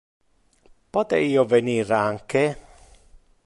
[0.97, 2.45] Pote io venir anque?